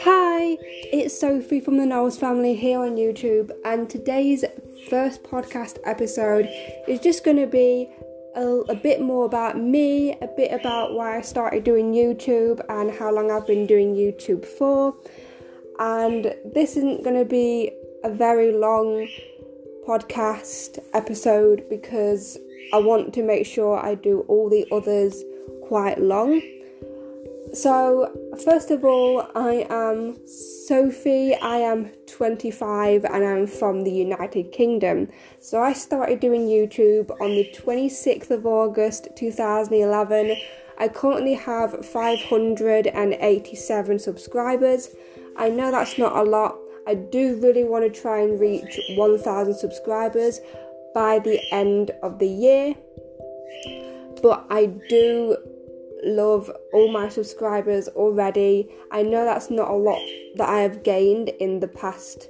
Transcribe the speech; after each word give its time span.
Hi, 0.00 0.56
it's 0.92 1.18
Sophie 1.18 1.58
from 1.58 1.76
the 1.76 1.86
Knowles 1.86 2.16
family 2.16 2.54
here 2.54 2.78
on 2.78 2.94
YouTube, 2.94 3.50
and 3.64 3.90
today's 3.90 4.44
first 4.88 5.24
podcast 5.24 5.78
episode 5.84 6.48
is 6.86 7.00
just 7.00 7.24
going 7.24 7.38
to 7.38 7.48
be 7.48 7.90
a, 8.36 8.46
a, 8.68 8.76
bit 8.76 9.00
more 9.00 9.24
about 9.24 9.58
me, 9.58 10.12
a 10.22 10.28
bit 10.36 10.52
about 10.52 10.94
why 10.94 11.18
I 11.18 11.22
started 11.22 11.64
doing 11.64 11.92
YouTube, 11.92 12.60
and 12.68 12.88
how 12.88 13.12
long 13.12 13.32
I've 13.32 13.46
been 13.46 13.66
doing 13.66 13.96
YouTube 13.96 14.46
for. 14.46 14.94
And 15.80 16.32
this 16.44 16.76
isn't 16.76 17.02
going 17.02 17.18
to 17.18 17.24
be 17.24 17.72
a 18.04 18.10
very 18.10 18.52
long 18.52 19.08
podcast 19.84 20.78
episode 20.94 21.64
because 21.68 22.38
I 22.72 22.78
want 22.78 23.12
to 23.14 23.22
make 23.22 23.46
sure 23.46 23.78
I 23.78 23.94
do 23.94 24.24
all 24.28 24.48
the 24.48 24.66
others 24.72 25.22
quite 25.62 26.00
long. 26.00 26.40
So, 27.54 28.12
first 28.44 28.70
of 28.70 28.84
all, 28.84 29.26
I 29.34 29.66
am 29.70 30.18
Sophie. 30.26 31.34
I 31.34 31.56
am 31.56 31.90
25 32.06 33.06
and 33.06 33.24
I'm 33.24 33.46
from 33.46 33.84
the 33.84 33.90
United 33.90 34.52
Kingdom. 34.52 35.08
So, 35.40 35.62
I 35.62 35.72
started 35.72 36.20
doing 36.20 36.42
YouTube 36.42 37.10
on 37.22 37.30
the 37.30 37.50
26th 37.56 38.30
of 38.30 38.44
August 38.44 39.08
2011. 39.16 40.36
I 40.78 40.88
currently 40.88 41.32
have 41.34 41.86
587 41.86 43.98
subscribers. 43.98 44.94
I 45.36 45.48
know 45.48 45.70
that's 45.70 45.96
not 45.96 46.16
a 46.16 46.22
lot. 46.22 46.58
I 46.86 46.94
do 46.94 47.40
really 47.42 47.64
want 47.64 47.84
to 47.84 47.90
try 48.00 48.20
and 48.20 48.38
reach 48.38 48.78
1000 48.96 49.54
subscribers 49.54 50.40
by 50.98 51.20
the 51.20 51.40
end 51.52 51.92
of 52.02 52.18
the 52.18 52.26
year. 52.26 52.74
But 54.20 54.44
I 54.50 54.66
do 54.88 55.36
love 56.02 56.50
all 56.72 56.90
my 56.90 57.08
subscribers 57.08 57.86
already. 58.02 58.68
I 58.90 59.04
know 59.04 59.24
that's 59.24 59.48
not 59.48 59.70
a 59.70 59.74
lot 59.74 60.02
that 60.34 60.48
I 60.48 60.58
have 60.66 60.82
gained 60.82 61.28
in 61.38 61.60
the 61.60 61.68
past, 61.68 62.28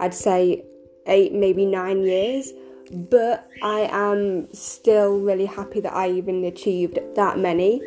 I'd 0.00 0.12
say 0.12 0.64
eight, 1.06 1.32
maybe 1.32 1.64
nine 1.66 2.02
years, 2.02 2.52
but 2.90 3.48
I 3.62 3.88
am 3.92 4.52
still 4.52 5.20
really 5.20 5.46
happy 5.46 5.78
that 5.78 5.94
I 5.94 6.10
even 6.10 6.44
achieved 6.44 6.98
that 7.14 7.38
many. 7.38 7.80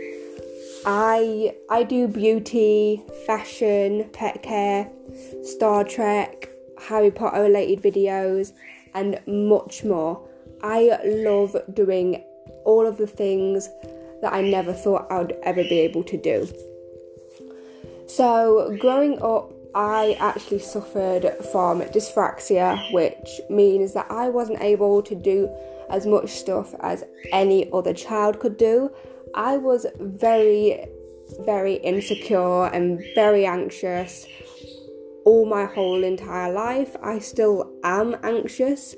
I 0.86 1.54
I 1.70 1.84
do 1.84 2.08
beauty, 2.08 3.04
fashion, 3.28 4.10
pet 4.14 4.42
care, 4.42 4.90
Star 5.44 5.84
Trek, 5.84 6.48
Harry 6.88 7.12
Potter 7.12 7.42
related 7.42 7.82
videos, 7.82 8.54
and 8.94 9.20
much 9.28 9.84
more. 9.84 10.28
I 10.62 10.98
love 11.04 11.56
doing 11.74 12.24
all 12.66 12.86
of 12.86 12.98
the 12.98 13.08
things 13.08 13.70
that 14.22 14.34
I 14.34 14.42
never 14.42 14.74
thought 14.74 15.08
I 15.12 15.20
would 15.20 15.38
ever 15.44 15.64
be 15.64 15.80
able 15.80 16.04
to 16.06 16.18
do. 16.18 16.48
So, 18.08 18.78
growing 18.80 19.22
up, 19.22 19.52
I 19.76 20.16
actually 20.20 20.60
suffered 20.60 21.36
from 21.52 21.82
dyspraxia, 21.82 22.94
which 22.94 23.42
means 23.50 23.94
that 23.94 24.10
I 24.10 24.30
wasn't 24.30 24.62
able 24.62 25.02
to 25.02 25.16
do 25.16 25.50
as 25.90 26.06
much 26.06 26.30
stuff 26.30 26.76
as 26.82 27.04
any 27.32 27.72
other 27.72 27.94
child 27.94 28.40
could 28.40 28.58
do. 28.58 28.92
I 29.34 29.58
was 29.58 29.88
very, 30.00 30.86
very 31.40 31.76
insecure 31.76 32.66
and 32.68 33.04
very 33.16 33.46
anxious 33.46 34.28
all 35.26 35.46
my 35.46 35.66
whole 35.66 36.04
entire 36.04 36.52
life. 36.52 36.96
I 37.02 37.20
still 37.20 37.72
am 37.84 38.18
anxious, 38.24 38.96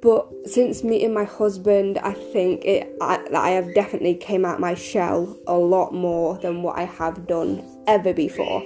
but 0.00 0.28
since 0.46 0.84
meeting 0.84 1.12
my 1.12 1.24
husband, 1.24 1.98
I 1.98 2.12
think 2.12 2.64
it 2.64 2.94
I, 3.00 3.24
I 3.34 3.50
have 3.50 3.74
definitely 3.74 4.14
came 4.14 4.44
out 4.44 4.60
my 4.60 4.74
shell 4.74 5.36
a 5.46 5.56
lot 5.56 5.92
more 5.92 6.38
than 6.38 6.62
what 6.62 6.78
I 6.78 6.84
have 6.84 7.26
done 7.26 7.64
ever 7.86 8.12
before. 8.12 8.62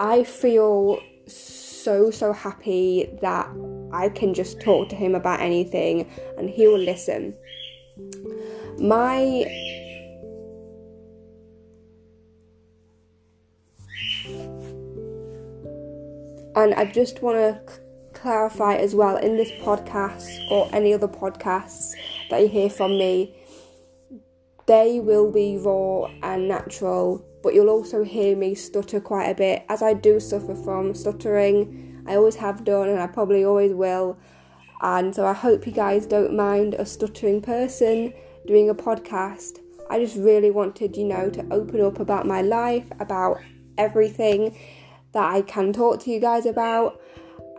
I 0.00 0.24
feel 0.24 1.00
so 1.26 2.10
so 2.10 2.32
happy 2.32 3.08
that 3.22 3.48
I 3.92 4.08
can 4.08 4.34
just 4.34 4.60
talk 4.60 4.88
to 4.88 4.96
him 4.96 5.14
about 5.14 5.40
anything 5.40 6.10
and 6.36 6.50
he 6.50 6.66
will 6.66 6.78
listen. 6.78 7.34
My 8.78 9.44
and 16.56 16.72
I 16.74 16.86
just 16.86 17.22
want 17.22 17.36
to 17.36 17.80
clarify 18.14 18.76
as 18.76 18.94
well 18.94 19.18
in 19.18 19.36
this 19.36 19.50
podcast 19.62 20.50
or 20.50 20.68
any 20.72 20.94
other 20.94 21.06
podcasts 21.06 21.92
that 22.30 22.40
you 22.40 22.48
hear 22.48 22.70
from 22.70 22.92
me, 22.92 23.36
they 24.66 24.98
will 24.98 25.30
be 25.30 25.58
raw 25.58 26.06
and 26.22 26.48
natural, 26.48 27.22
but 27.42 27.54
you'll 27.54 27.68
also 27.68 28.02
hear 28.02 28.34
me 28.34 28.54
stutter 28.54 29.00
quite 29.00 29.26
a 29.26 29.34
bit 29.34 29.64
as 29.68 29.82
I 29.82 29.92
do 29.92 30.18
suffer 30.18 30.54
from 30.54 30.94
stuttering. 30.94 32.02
I 32.08 32.16
always 32.16 32.36
have 32.36 32.64
done 32.64 32.88
and 32.88 33.00
I 33.00 33.06
probably 33.06 33.44
always 33.44 33.74
will. 33.74 34.18
And 34.80 35.14
so 35.14 35.26
I 35.26 35.34
hope 35.34 35.66
you 35.66 35.72
guys 35.72 36.06
don't 36.06 36.34
mind 36.34 36.74
a 36.74 36.86
stuttering 36.86 37.42
person 37.42 38.14
doing 38.46 38.70
a 38.70 38.74
podcast. 38.74 39.58
I 39.90 39.98
just 39.98 40.16
really 40.16 40.50
wanted, 40.50 40.96
you 40.96 41.04
know, 41.04 41.28
to 41.30 41.46
open 41.50 41.82
up 41.82 42.00
about 42.00 42.26
my 42.26 42.40
life, 42.40 42.86
about 42.98 43.38
everything 43.78 44.56
that 45.16 45.32
I 45.32 45.40
can 45.40 45.72
talk 45.72 46.00
to 46.00 46.10
you 46.10 46.20
guys 46.20 46.44
about 46.44 47.00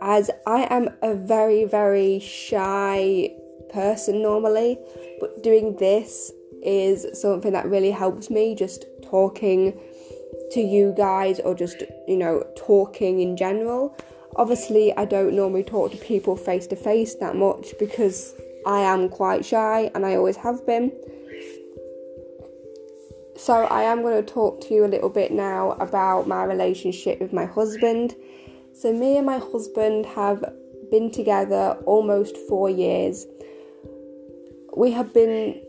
as 0.00 0.30
I 0.46 0.68
am 0.70 0.90
a 1.02 1.12
very, 1.12 1.64
very 1.64 2.20
shy 2.20 3.32
person 3.72 4.22
normally, 4.22 4.78
but 5.18 5.42
doing 5.42 5.74
this 5.76 6.30
is 6.62 7.20
something 7.20 7.52
that 7.52 7.66
really 7.66 7.90
helps 7.90 8.30
me 8.30 8.54
just 8.54 8.84
talking 9.02 9.76
to 10.52 10.60
you 10.60 10.94
guys 10.96 11.40
or 11.40 11.52
just, 11.52 11.82
you 12.06 12.16
know, 12.16 12.44
talking 12.56 13.20
in 13.20 13.36
general. 13.36 13.96
Obviously, 14.36 14.96
I 14.96 15.04
don't 15.04 15.34
normally 15.34 15.64
talk 15.64 15.90
to 15.90 15.96
people 15.96 16.36
face 16.36 16.68
to 16.68 16.76
face 16.76 17.16
that 17.16 17.34
much 17.34 17.74
because 17.80 18.34
I 18.66 18.82
am 18.82 19.08
quite 19.08 19.44
shy 19.44 19.90
and 19.96 20.06
I 20.06 20.14
always 20.14 20.36
have 20.36 20.64
been. 20.64 20.92
So, 23.38 23.54
I 23.54 23.84
am 23.84 24.02
going 24.02 24.22
to 24.22 24.32
talk 24.32 24.60
to 24.62 24.74
you 24.74 24.84
a 24.84 24.92
little 24.94 25.08
bit 25.08 25.32
now 25.32 25.72
about 25.72 26.26
my 26.26 26.44
relationship 26.44 27.20
with 27.20 27.32
my 27.32 27.46
husband 27.46 28.14
so, 28.78 28.92
me 28.92 29.16
and 29.16 29.26
my 29.26 29.38
husband 29.38 30.06
have 30.06 30.44
been 30.88 31.10
together 31.10 31.76
almost 31.84 32.36
four 32.48 32.70
years. 32.70 33.26
We 34.76 34.92
have 34.92 35.12
been 35.12 35.60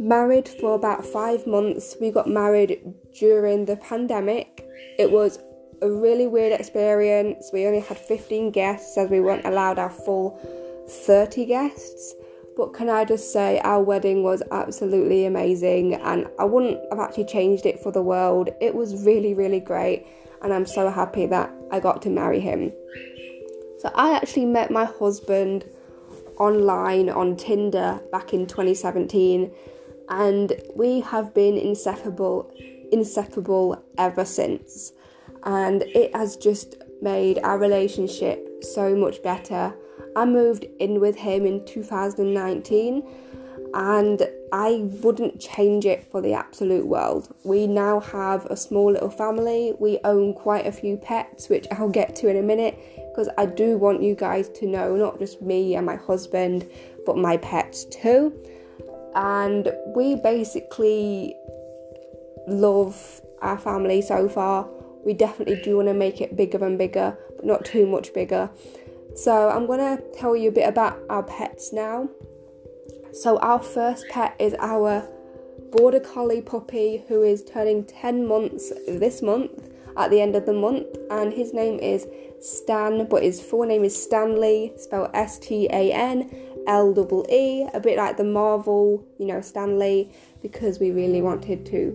married 0.00 0.48
for 0.48 0.74
about 0.74 1.04
five 1.04 1.46
months. 1.46 1.96
We 2.00 2.10
got 2.10 2.26
married 2.26 2.80
during 3.16 3.66
the 3.66 3.76
pandemic. 3.76 4.66
It 4.98 5.12
was 5.12 5.38
a 5.82 5.88
really 5.88 6.26
weird 6.26 6.52
experience. 6.52 7.48
We 7.52 7.64
only 7.64 7.78
had 7.78 7.96
15 7.96 8.50
guests 8.50 8.98
as 8.98 9.08
we 9.08 9.20
weren't 9.20 9.46
allowed 9.46 9.78
our 9.78 9.90
full 9.90 10.36
30 10.88 11.46
guests. 11.46 12.16
But 12.56 12.72
can 12.72 12.88
I 12.88 13.04
just 13.04 13.32
say, 13.32 13.60
our 13.60 13.82
wedding 13.82 14.22
was 14.22 14.42
absolutely 14.52 15.26
amazing, 15.26 15.94
and 15.94 16.28
I 16.38 16.44
wouldn't 16.44 16.80
have 16.90 17.00
actually 17.00 17.24
changed 17.24 17.66
it 17.66 17.80
for 17.80 17.90
the 17.90 18.02
world. 18.02 18.50
It 18.60 18.74
was 18.74 19.04
really, 19.04 19.34
really 19.34 19.60
great 19.60 20.06
and 20.44 20.52
I'm 20.52 20.66
so 20.66 20.90
happy 20.90 21.26
that 21.26 21.50
I 21.72 21.80
got 21.80 22.02
to 22.02 22.10
marry 22.10 22.38
him. 22.38 22.70
So 23.80 23.90
I 23.94 24.14
actually 24.14 24.44
met 24.44 24.70
my 24.70 24.84
husband 24.84 25.64
online 26.38 27.08
on 27.08 27.36
Tinder 27.36 28.00
back 28.12 28.34
in 28.34 28.46
2017 28.46 29.50
and 30.10 30.52
we 30.76 31.00
have 31.00 31.32
been 31.34 31.56
inseparable 31.56 32.52
inseparable 32.92 33.82
ever 33.96 34.24
since 34.24 34.92
and 35.44 35.82
it 35.82 36.14
has 36.14 36.36
just 36.36 36.76
made 37.00 37.38
our 37.42 37.58
relationship 37.58 38.46
so 38.62 38.94
much 38.94 39.22
better. 39.22 39.74
I 40.16 40.24
moved 40.24 40.66
in 40.78 41.00
with 41.00 41.16
him 41.16 41.46
in 41.46 41.64
2019 41.64 43.02
and 43.74 44.28
I 44.52 44.88
wouldn't 45.02 45.40
change 45.40 45.84
it 45.84 46.08
for 46.10 46.20
the 46.20 46.32
absolute 46.32 46.86
world. 46.86 47.34
We 47.42 47.66
now 47.66 47.98
have 47.98 48.46
a 48.46 48.56
small 48.56 48.92
little 48.92 49.10
family. 49.10 49.74
We 49.80 49.98
own 50.04 50.32
quite 50.34 50.66
a 50.66 50.72
few 50.72 50.96
pets, 50.96 51.48
which 51.48 51.66
I'll 51.72 51.88
get 51.88 52.14
to 52.16 52.28
in 52.28 52.36
a 52.36 52.42
minute 52.42 52.78
because 53.10 53.28
I 53.36 53.46
do 53.46 53.76
want 53.76 54.00
you 54.00 54.14
guys 54.14 54.48
to 54.50 54.66
know 54.66 54.94
not 54.94 55.18
just 55.18 55.42
me 55.42 55.74
and 55.74 55.84
my 55.84 55.96
husband, 55.96 56.68
but 57.04 57.16
my 57.16 57.36
pets 57.38 57.84
too. 57.86 58.32
And 59.16 59.72
we 59.94 60.14
basically 60.16 61.36
love 62.46 63.20
our 63.42 63.58
family 63.58 64.02
so 64.02 64.28
far. 64.28 64.68
We 65.04 65.14
definitely 65.14 65.60
do 65.62 65.76
want 65.76 65.88
to 65.88 65.94
make 65.94 66.20
it 66.20 66.36
bigger 66.36 66.64
and 66.64 66.78
bigger, 66.78 67.16
but 67.36 67.44
not 67.44 67.64
too 67.64 67.86
much 67.86 68.14
bigger. 68.14 68.50
So, 69.14 69.48
I'm 69.50 69.66
to 69.66 70.02
tell 70.18 70.36
you 70.36 70.48
a 70.48 70.52
bit 70.52 70.68
about 70.68 70.98
our 71.08 71.22
pets 71.22 71.72
now. 71.72 72.08
So, 73.12 73.38
our 73.38 73.60
first 73.60 74.08
pet 74.08 74.34
is 74.38 74.54
our 74.58 75.08
border 75.70 76.00
collie 76.00 76.40
puppy 76.42 77.04
who 77.08 77.22
is 77.22 77.44
turning 77.44 77.84
10 77.84 78.26
months 78.26 78.72
this 78.86 79.22
month. 79.22 79.70
at 79.96 80.10
the 80.10 80.20
end 80.20 80.34
of 80.36 80.46
the 80.46 80.52
month, 80.52 80.86
and 81.10 81.32
his 81.32 81.52
name 81.52 81.78
is 81.78 82.06
Stan, 82.40 83.06
but 83.06 83.22
his 83.22 83.40
full 83.40 83.64
name 83.64 83.84
is 83.84 84.00
Stanley, 84.00 84.72
spelled 84.76 85.10
S 85.14 85.38
T 85.38 85.66
A 85.70 85.92
N 85.92 86.30
L 86.66 86.92
E 86.92 87.34
E, 87.34 87.68
a 87.72 87.80
bit 87.80 87.96
like 87.96 88.16
the 88.16 88.24
Marvel, 88.24 89.04
you 89.18 89.26
know, 89.26 89.40
Stan 89.40 89.78
Lee, 89.78 90.10
because 90.42 90.78
we 90.78 90.90
really 90.90 91.22
wanted 91.22 91.64
to 91.66 91.94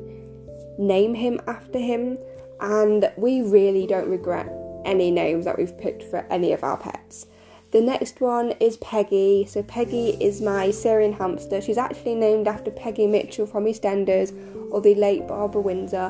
name 0.77 1.13
him 1.13 1.39
after 1.47 1.79
him, 1.79 2.17
and 2.61 3.11
we 3.17 3.41
really 3.41 3.85
don't 3.85 4.09
regret 4.09 4.47
any 4.89 5.11
names 5.11 5.45
that 5.45 5.57
we've 5.57 5.77
picked 5.77 6.03
for 6.03 6.25
any 6.29 6.51
of 6.51 6.63
our 6.63 6.77
pets. 6.77 7.27
The 7.71 7.81
next 7.81 8.19
one 8.19 8.53
is 8.59 8.77
Peggy. 8.77 9.45
So 9.47 9.61
Peggy 9.61 10.17
is 10.19 10.41
my 10.41 10.71
Syrian 10.71 11.13
hamster. 11.13 11.61
She's 11.61 11.77
actually 11.77 12.15
named 12.15 12.47
after 12.47 12.71
Peggy 12.71 13.05
Mitchell 13.05 13.45
from 13.45 13.65
EastEnders 13.65 14.33
or 14.71 14.81
the 14.81 14.95
late 14.95 15.27
Barbara 15.27 15.61
Windsor, 15.61 16.09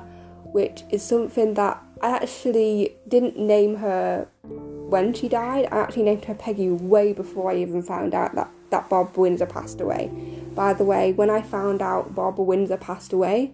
which 0.54 0.84
is 0.90 1.04
something 1.04 1.56
that 1.56 1.84
I 2.02 2.12
actually 2.12 2.96
didn't 3.10 3.38
name 3.38 3.76
her 3.76 4.28
when 4.44 5.14
she 5.14 5.28
died. 5.28 5.68
I 5.70 5.80
actually 5.80 6.04
named 6.04 6.26
her 6.26 6.34
Peggy 6.34 6.70
way 6.70 7.12
before 7.12 7.52
I 7.52 7.58
even 7.58 7.84
found 7.84 8.14
out 8.14 8.36
that, 8.36 8.50
that 8.70 8.90
Barbara 8.90 9.22
Windsor 9.22 9.46
passed 9.46 9.82
away. 9.82 10.10
By 10.56 10.74
the 10.74 10.86
way, 10.86 11.12
when 11.12 11.30
I 11.30 11.42
found 11.42 11.82
out 11.82 12.16
Barbara 12.16 12.46
Windsor 12.46 12.78
passed 12.78 13.12
away, 13.12 13.54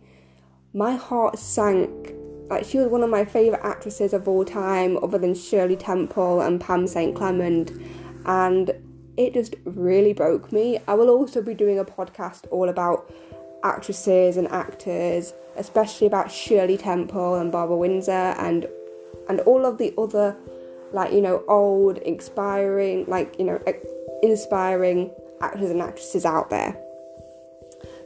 my 0.74 0.96
heart 0.96 1.40
sank. 1.40 2.14
Like 2.50 2.66
she 2.66 2.78
was 2.78 2.88
one 2.88 3.02
of 3.02 3.10
my 3.10 3.26
favourite 3.26 3.64
actresses 3.66 4.14
of 4.14 4.28
all 4.28 4.46
time, 4.46 4.98
other 4.98 5.18
than 5.18 5.34
Shirley 5.34 5.76
Temple 5.76 6.42
and 6.42 6.62
Pam 6.62 6.88
St. 6.88 7.16
Clement, 7.16 7.72
and 8.26 8.72
it 9.18 9.34
just 9.34 9.56
really 9.66 10.14
broke 10.14 10.52
me. 10.52 10.80
I 10.88 10.94
will 10.94 11.10
also 11.10 11.42
be 11.42 11.54
doing 11.54 11.80
a 11.80 11.86
podcast 11.86 12.46
all 12.52 12.70
about 12.70 13.12
actresses 13.64 14.38
and 14.38 14.48
actors, 14.50 15.34
especially 15.58 16.08
about 16.08 16.32
Shirley 16.32 16.78
Temple 16.78 17.36
and 17.36 17.52
Barbara 17.52 17.78
Windsor 17.78 18.12
and 18.12 18.68
and 19.28 19.40
all 19.42 19.66
of 19.66 19.78
the 19.78 19.94
other 19.98 20.36
like 20.94 21.12
you 21.12 21.22
know 21.22 21.44
old 21.48 21.98
inspiring 22.00 23.06
like 23.08 23.36
you 23.40 23.46
know 23.46 23.60
inspiring 24.22 25.12
actors 25.42 25.72
and 25.72 25.82
actresses 25.82 26.26
out 26.26 26.50
there. 26.50 26.78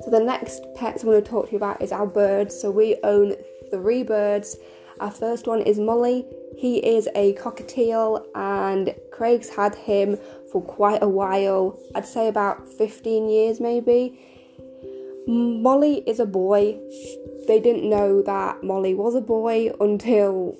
So 0.03 0.11
the 0.11 0.19
next 0.19 0.63
pets 0.75 1.03
I'm 1.03 1.09
going 1.09 1.21
to 1.21 1.29
talk 1.29 1.47
to 1.47 1.51
you 1.51 1.57
about 1.57 1.81
is 1.81 1.91
our 1.91 2.07
birds. 2.07 2.59
So 2.59 2.71
we 2.71 2.97
own 3.03 3.35
three 3.71 4.03
birds. 4.03 4.57
Our 4.99 5.11
first 5.11 5.47
one 5.47 5.61
is 5.61 5.79
Molly. 5.79 6.25
He 6.57 6.79
is 6.79 7.07
a 7.15 7.33
cockatiel 7.35 8.25
and 8.35 8.93
Craig's 9.11 9.49
had 9.49 9.75
him 9.75 10.17
for 10.51 10.61
quite 10.61 11.01
a 11.01 11.07
while. 11.07 11.79
I'd 11.95 12.05
say 12.05 12.27
about 12.27 12.67
15 12.67 13.29
years 13.29 13.59
maybe. 13.59 14.19
Molly 15.27 16.03
is 16.07 16.19
a 16.19 16.25
boy. 16.25 16.79
They 17.47 17.59
didn't 17.59 17.89
know 17.89 18.21
that 18.23 18.63
Molly 18.63 18.93
was 18.93 19.15
a 19.15 19.21
boy 19.21 19.71
until 19.79 20.57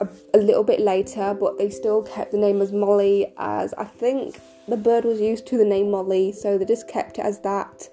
a, 0.00 0.08
a, 0.34 0.38
little 0.38 0.64
bit 0.64 0.80
later, 0.80 1.36
but 1.38 1.58
they 1.58 1.70
still 1.70 2.02
kept 2.02 2.32
the 2.32 2.38
name 2.38 2.62
as 2.62 2.72
Molly 2.72 3.32
as 3.36 3.74
I 3.74 3.84
think 3.84 4.40
the 4.68 4.76
bird 4.76 5.04
was 5.04 5.20
used 5.20 5.46
to 5.48 5.58
the 5.58 5.64
name 5.64 5.90
Molly, 5.90 6.32
so 6.32 6.56
they 6.56 6.64
just 6.64 6.88
kept 6.88 7.18
it 7.18 7.24
as 7.24 7.40
that. 7.40 7.88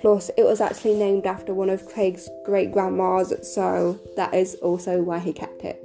Plus, 0.00 0.30
it 0.36 0.44
was 0.44 0.60
actually 0.60 0.94
named 0.94 1.26
after 1.26 1.52
one 1.52 1.70
of 1.70 1.86
Craig's 1.86 2.28
great 2.44 2.72
grandmas, 2.72 3.32
so 3.42 3.98
that 4.16 4.32
is 4.32 4.54
also 4.56 5.02
why 5.02 5.18
he 5.18 5.32
kept 5.32 5.64
it. 5.64 5.84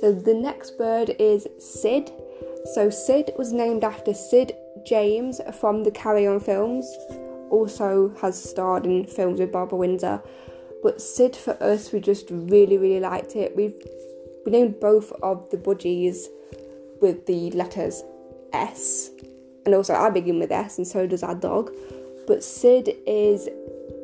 So 0.00 0.12
the 0.12 0.34
next 0.34 0.76
bird 0.76 1.16
is 1.18 1.46
Sid. 1.58 2.12
So 2.74 2.90
Sid 2.90 3.32
was 3.38 3.52
named 3.52 3.84
after 3.84 4.12
Sid 4.12 4.54
James 4.84 5.40
from 5.58 5.84
the 5.84 5.90
Carry 5.90 6.26
On 6.26 6.40
films 6.40 6.86
also 7.50 8.12
has 8.20 8.42
starred 8.42 8.84
in 8.84 9.06
films 9.06 9.38
with 9.38 9.52
Barbara 9.52 9.78
Windsor. 9.78 10.20
But 10.82 11.00
Sid 11.00 11.36
for 11.36 11.62
us, 11.62 11.92
we 11.92 12.00
just 12.00 12.28
really, 12.30 12.76
really 12.76 13.00
liked 13.00 13.36
it. 13.36 13.56
We've 13.56 13.74
we 14.44 14.52
named 14.52 14.78
both 14.78 15.10
of 15.22 15.48
the 15.50 15.56
budgies 15.56 16.26
with 17.00 17.24
the 17.24 17.50
letters 17.52 18.02
S, 18.52 19.10
and 19.64 19.74
also 19.74 19.94
I 19.94 20.10
begin 20.10 20.38
with 20.38 20.52
S, 20.52 20.76
and 20.76 20.86
so 20.86 21.06
does 21.06 21.22
our 21.22 21.34
dog. 21.34 21.70
But 22.26 22.42
Sid 22.42 22.96
is 23.06 23.48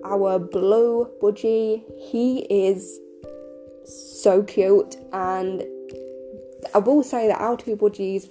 our 0.05 0.39
blue 0.39 1.11
budgie. 1.23 1.83
He 2.11 2.41
is 2.51 3.01
so 3.85 4.43
cute, 4.43 4.97
and 5.13 5.63
I 6.75 6.79
will 6.79 7.03
say 7.03 7.29
that 7.29 7.41
our 7.41 7.57
two 7.57 7.77
budgies 7.77 8.31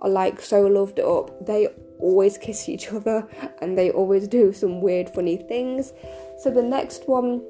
are 0.00 0.10
like 0.10 0.40
so 0.40 0.62
loved 0.66 1.00
up. 1.00 1.46
They 1.46 1.68
always 1.98 2.38
kiss 2.38 2.68
each 2.68 2.92
other 2.92 3.26
and 3.60 3.76
they 3.76 3.90
always 3.90 4.28
do 4.28 4.52
some 4.52 4.80
weird, 4.80 5.08
funny 5.10 5.36
things. 5.36 5.92
So 6.38 6.50
the 6.50 6.62
next 6.62 7.08
one, 7.08 7.42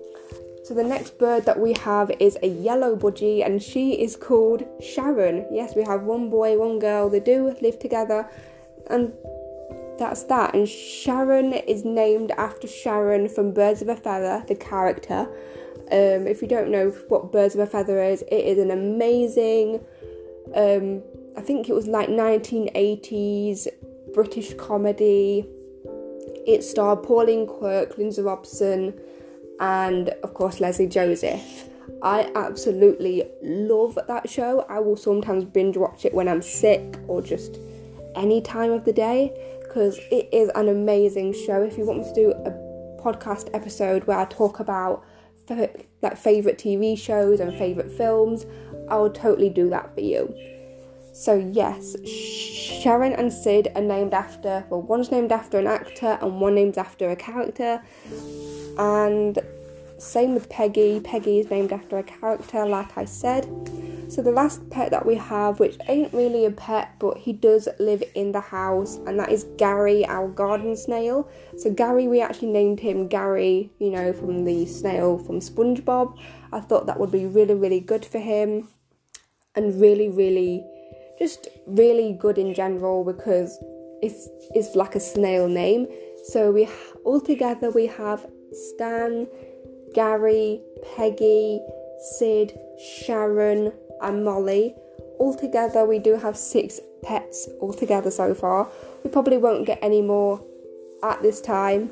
so 0.65 0.75
the 0.75 0.85
next 0.85 1.19
bird 1.19 1.45
that 1.45 1.59
we 1.59 1.75
have 1.81 2.11
is 2.21 2.39
a 2.43 2.49
yellow 2.49 2.97
budgie 2.97 3.45
and 3.45 3.63
she 3.63 3.93
is 4.01 4.17
called 4.17 4.65
Sharon. 4.81 5.47
Yes, 5.51 5.75
we 5.75 5.83
have 5.85 6.03
one 6.03 6.31
boy, 6.31 6.57
one 6.57 6.79
girl. 6.79 7.09
They 7.09 7.21
do 7.21 7.57
live 7.61 7.79
together 7.79 8.29
and 8.89 9.13
that's 9.99 10.25
that. 10.25 10.55
And 10.55 10.69
Sharon 10.69 11.53
is 11.53 11.85
named 11.85 12.33
after 12.33 12.67
Sharon 12.67 13.29
from 13.29 13.53
Birds 13.53 13.83
of 13.83 13.89
a 13.89 13.97
Feather, 13.97 14.45
the 14.47 14.55
character. 14.55 15.29
Um, 15.93 16.27
if 16.27 16.43
you 16.43 16.49
don't 16.49 16.71
know 16.71 16.91
what 17.09 17.33
Birds 17.33 17.55
of 17.55 17.61
a 17.61 17.67
Feather 17.67 18.03
is, 18.03 18.23
it 18.23 18.35
is 18.35 18.59
an 18.59 18.71
amazing, 18.71 19.85
um, 20.55 21.03
I 21.37 21.41
think 21.41 21.69
it 21.69 21.75
was 21.75 21.87
like 21.87 22.09
1980s 22.09 23.69
British 24.13 24.55
comedy. 24.55 25.47
It 26.47 26.63
starred 26.63 27.03
Pauline 27.03 27.47
Quirk, 27.47 27.99
Lindsay 27.99 28.23
Robson, 28.23 28.99
and 29.61 30.09
of 30.09 30.35
course 30.35 30.61
Lesley 30.61 30.87
Joseph. 30.87 31.69
I 32.03 32.31
absolutely 32.35 33.25
love 33.43 33.99
that 34.09 34.29
show. 34.29 34.67
I 34.69 34.81
will 34.81 34.97
sometimes 34.97 35.45
binge 35.45 35.77
watch 35.77 36.05
it 36.05 36.13
when 36.13 36.29
I'm 36.29 36.43
sick 36.43 36.99
or 37.09 37.23
just 37.23 37.59
any 38.15 38.41
time 38.41 38.71
of 38.71 38.85
the 38.85 38.93
day 38.93 39.56
because 39.77 39.99
it 40.11 40.27
is 40.33 40.49
an 40.55 40.71
amazing 40.71 41.35
show. 41.35 41.61
If 41.61 41.77
you 41.77 41.85
want 41.85 41.99
me 41.99 42.05
to 42.07 42.15
do 42.15 42.31
a 42.31 42.51
podcast 42.99 43.51
episode 43.53 44.05
where 44.07 44.19
I 44.19 44.25
talk 44.25 44.59
about 44.59 45.05
like 45.51 46.17
favorite 46.17 46.57
TV 46.57 46.97
shows 46.97 47.41
and 47.41 47.53
favorite 47.59 47.93
films, 47.93 48.47
I 48.89 48.97
will 48.97 49.11
totally 49.11 49.51
do 49.51 49.69
that 49.69 49.95
for 49.95 50.01
you. 50.01 50.35
So, 51.13 51.35
yes, 51.53 51.95
Sharon 52.09 53.13
and 53.13 53.31
Sid 53.31 53.71
are 53.75 53.83
named 53.83 54.15
after, 54.15 54.65
well, 54.71 54.81
one's 54.81 55.11
named 55.11 55.31
after 55.31 55.59
an 55.59 55.67
actor 55.67 56.17
and 56.23 56.41
one 56.41 56.55
named 56.55 56.79
after 56.79 57.11
a 57.11 57.17
character. 57.17 57.83
And 58.79 59.39
same 59.99 60.33
with 60.33 60.49
Peggy. 60.49 61.01
Peggy 61.01 61.41
is 61.41 61.51
named 61.51 61.71
after 61.71 61.99
a 61.99 62.03
character, 62.03 62.65
like 62.65 62.97
I 62.97 63.05
said. 63.05 63.45
So, 64.09 64.23
the 64.23 64.33
last 64.33 64.69
pet 64.71 64.91
that 64.91 65.05
we 65.05 65.17
have, 65.17 65.59
which 65.59 65.77
ain't 65.89 66.13
really 66.13 66.45
a 66.45 66.51
pet, 66.51 66.95
but 66.99 67.19
he 67.19 67.33
does 67.33 67.69
live 67.79 68.03
in 68.15 68.33
the 68.33 68.41
house, 68.41 68.97
and 69.07 69.19
that 69.19 69.31
is 69.31 69.45
Gary, 69.57 70.07
our 70.07 70.29
garden 70.29 70.77
snail. 70.77 71.29
So, 71.57 71.71
Gary, 71.73 72.09
we 72.09 72.21
actually 72.21 72.53
named 72.53 72.81
him 72.81 73.09
Gary, 73.09 73.71
you 73.79 73.91
know, 73.91 74.13
from 74.13 74.45
the 74.45 74.67
snail 74.67 75.19
from 75.19 75.41
SpongeBob. 75.41 76.19
I 76.53 76.61
thought 76.61 76.87
that 76.87 77.01
would 77.01 77.11
be 77.11 77.27
really, 77.27 77.55
really 77.55 77.81
good 77.81 78.05
for 78.05 78.19
him 78.19 78.69
and 79.55 79.81
really, 79.81 80.09
really 80.09 80.65
just 81.19 81.49
really 81.67 82.13
good 82.13 82.39
in 82.39 82.55
general 82.55 83.05
because 83.05 83.59
it's 84.03 84.29
it's 84.55 84.75
like 84.77 84.95
a 84.95 85.01
snail 85.01 85.49
name. 85.49 85.87
So 86.29 86.53
we 86.53 86.69
all 87.05 87.21
together 87.21 87.71
we 87.71 87.87
have 87.87 88.27
Stan, 88.53 89.27
Gary, 89.95 90.61
Peggy, 90.95 91.61
Sid, 92.19 92.59
Sharon, 93.05 93.73
and 94.03 94.25
Molly. 94.25 94.75
All 95.19 95.35
together 95.35 95.85
we 95.85 95.99
do 95.99 96.17
have 96.17 96.37
six 96.37 96.81
pets 97.03 97.49
all 97.61 97.73
together 97.73 98.11
so 98.11 98.35
far. 98.35 98.69
We 99.05 99.11
probably 99.11 99.39
won't 99.39 99.67
get 99.67 99.79
any 99.83 100.03
more 100.03 100.43
at 101.03 101.23
this 101.23 101.41
time. 101.41 101.91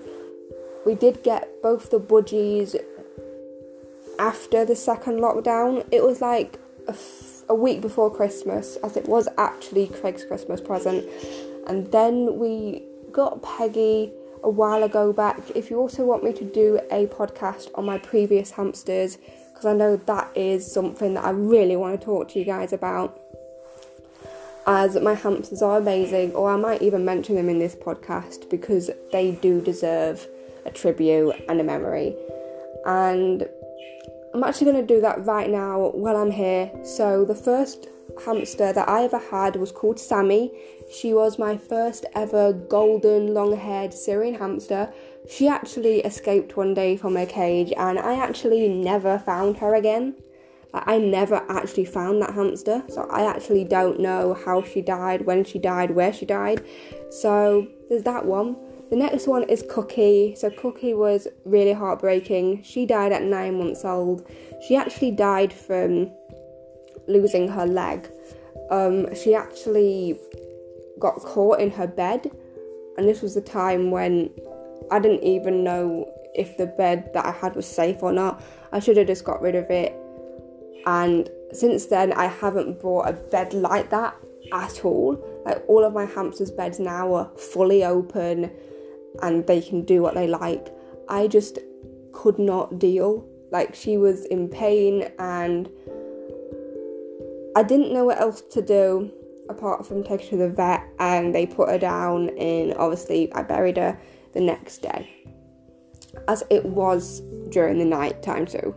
We 0.84 0.94
did 0.94 1.22
get 1.22 1.62
both 1.62 1.90
the 1.90 2.00
budgies 2.00 2.76
after 4.18 4.64
the 4.64 4.76
second 4.76 5.20
lockdown. 5.20 5.86
It 5.90 6.04
was 6.04 6.20
like 6.20 6.58
a 6.86 6.90
f- 6.90 7.34
a 7.48 7.54
week 7.54 7.80
before 7.80 8.14
Christmas, 8.14 8.76
as 8.76 8.96
it 8.96 9.08
was 9.08 9.28
actually 9.38 9.86
Craig's 9.88 10.24
Christmas 10.24 10.60
present. 10.60 11.04
And 11.66 11.90
then 11.92 12.38
we 12.38 12.82
got 13.12 13.42
Peggy 13.42 14.12
a 14.42 14.50
while 14.50 14.82
ago 14.82 15.12
back. 15.12 15.40
If 15.54 15.70
you 15.70 15.78
also 15.78 16.04
want 16.04 16.22
me 16.24 16.32
to 16.34 16.44
do 16.44 16.80
a 16.90 17.06
podcast 17.06 17.70
on 17.74 17.84
my 17.86 17.98
previous 17.98 18.52
hamsters, 18.52 19.18
because 19.64 19.74
I 19.74 19.78
know 19.78 19.96
that 19.96 20.36
is 20.36 20.70
something 20.70 21.14
that 21.14 21.24
I 21.24 21.30
really 21.30 21.76
want 21.76 21.98
to 21.98 22.04
talk 22.04 22.28
to 22.30 22.38
you 22.38 22.44
guys 22.44 22.74
about, 22.74 23.18
as 24.66 25.00
my 25.00 25.14
hamsters 25.14 25.62
are 25.62 25.78
amazing, 25.78 26.32
or 26.32 26.50
I 26.50 26.56
might 26.56 26.82
even 26.82 27.04
mention 27.04 27.34
them 27.36 27.48
in 27.48 27.58
this 27.58 27.74
podcast 27.74 28.50
because 28.50 28.90
they 29.10 29.32
do 29.32 29.62
deserve 29.62 30.26
a 30.66 30.70
tribute 30.70 31.34
and 31.48 31.60
a 31.60 31.64
memory. 31.64 32.14
And 32.84 33.48
I'm 34.34 34.44
actually 34.44 34.70
going 34.72 34.86
to 34.86 34.94
do 34.94 35.00
that 35.00 35.24
right 35.24 35.48
now 35.48 35.90
while 35.94 36.16
I'm 36.16 36.30
here. 36.30 36.70
So, 36.84 37.24
the 37.24 37.34
first 37.34 37.88
hamster 38.24 38.72
that 38.72 38.88
I 38.88 39.04
ever 39.04 39.18
had 39.18 39.56
was 39.56 39.72
called 39.72 39.98
Sammy. 39.98 40.52
She 40.92 41.14
was 41.14 41.38
my 41.38 41.56
first 41.56 42.04
ever 42.14 42.52
golden 42.52 43.32
long 43.32 43.56
haired 43.56 43.94
Syrian 43.94 44.34
hamster. 44.34 44.92
She 45.28 45.48
actually 45.48 46.00
escaped 46.00 46.56
one 46.56 46.74
day 46.74 46.96
from 46.96 47.16
her 47.16 47.26
cage, 47.26 47.72
and 47.76 47.98
I 47.98 48.14
actually 48.14 48.68
never 48.68 49.18
found 49.18 49.58
her 49.58 49.74
again. 49.74 50.14
I 50.74 50.98
never 50.98 51.44
actually 51.48 51.84
found 51.84 52.20
that 52.20 52.34
hamster, 52.34 52.82
so 52.88 53.08
I 53.10 53.24
actually 53.24 53.64
don't 53.64 54.00
know 54.00 54.34
how 54.34 54.62
she 54.62 54.82
died, 54.82 55.24
when 55.24 55.44
she 55.44 55.58
died, 55.58 55.92
where 55.92 56.12
she 56.12 56.26
died. 56.26 56.64
So 57.10 57.68
there's 57.88 58.02
that 58.02 58.26
one. 58.26 58.56
The 58.90 58.96
next 58.96 59.26
one 59.26 59.44
is 59.44 59.64
Cookie. 59.70 60.34
So 60.36 60.50
Cookie 60.50 60.94
was 60.94 61.26
really 61.44 61.72
heartbreaking. 61.72 62.62
She 62.64 62.86
died 62.86 63.12
at 63.12 63.22
nine 63.22 63.56
months 63.56 63.84
old. 63.84 64.28
She 64.66 64.76
actually 64.76 65.12
died 65.12 65.52
from 65.52 66.10
losing 67.06 67.48
her 67.48 67.66
leg. 67.66 68.10
Um, 68.70 69.14
she 69.14 69.34
actually 69.34 70.18
got 70.98 71.14
caught 71.16 71.60
in 71.60 71.70
her 71.70 71.86
bed, 71.86 72.30
and 72.96 73.08
this 73.08 73.22
was 73.22 73.34
the 73.34 73.40
time 73.40 73.90
when 73.90 74.30
I 74.90 74.98
didn't 74.98 75.22
even 75.24 75.64
know 75.64 76.10
if 76.34 76.56
the 76.56 76.66
bed 76.66 77.10
that 77.14 77.24
I 77.24 77.30
had 77.30 77.54
was 77.56 77.66
safe 77.66 78.02
or 78.02 78.12
not. 78.12 78.42
I 78.72 78.80
should 78.80 78.96
have 78.96 79.06
just 79.06 79.24
got 79.24 79.40
rid 79.40 79.54
of 79.54 79.70
it. 79.70 79.94
And 80.86 81.30
since 81.52 81.86
then, 81.86 82.12
I 82.12 82.26
haven't 82.26 82.80
bought 82.80 83.08
a 83.08 83.12
bed 83.12 83.54
like 83.54 83.90
that 83.90 84.16
at 84.52 84.84
all. 84.84 85.24
Like 85.44 85.62
all 85.68 85.84
of 85.84 85.92
my 85.92 86.04
hamsters' 86.04 86.50
beds 86.50 86.78
now 86.78 87.14
are 87.14 87.30
fully 87.36 87.84
open 87.84 88.50
and 89.22 89.46
they 89.46 89.60
can 89.60 89.84
do 89.84 90.02
what 90.02 90.14
they 90.14 90.26
like. 90.26 90.74
I 91.08 91.28
just 91.28 91.58
could 92.12 92.38
not 92.38 92.78
deal. 92.78 93.26
Like 93.50 93.74
she 93.74 93.96
was 93.96 94.24
in 94.26 94.48
pain 94.48 95.10
and 95.18 95.70
I 97.56 97.62
didn't 97.62 97.92
know 97.92 98.04
what 98.04 98.20
else 98.20 98.40
to 98.40 98.62
do 98.62 99.12
apart 99.48 99.86
from 99.86 100.02
take 100.02 100.22
her 100.22 100.28
to 100.30 100.36
the 100.36 100.48
vet 100.48 100.82
and 100.98 101.34
they 101.34 101.46
put 101.46 101.68
her 101.68 101.78
down 101.78 102.30
and 102.30 102.74
obviously 102.74 103.32
I 103.34 103.42
buried 103.42 103.76
her 103.76 104.00
the 104.34 104.40
next 104.40 104.82
day 104.82 105.08
as 106.28 106.44
it 106.50 106.64
was 106.64 107.22
during 107.50 107.78
the 107.78 107.84
night 107.84 108.22
time 108.22 108.46
too. 108.46 108.74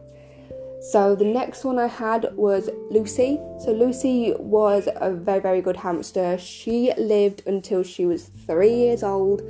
So 0.91 1.15
the 1.15 1.25
next 1.25 1.63
one 1.65 1.79
I 1.79 1.87
had 1.87 2.29
was 2.35 2.69
Lucy. 2.91 3.39
So 3.59 3.71
Lucy 3.71 4.33
was 4.37 4.87
a 4.95 5.11
very 5.11 5.39
very 5.39 5.61
good 5.61 5.77
hamster. 5.77 6.37
She 6.37 6.93
lived 6.97 7.43
until 7.47 7.83
she 7.83 8.05
was 8.05 8.29
3 8.45 8.73
years 8.73 9.03
old. 9.03 9.41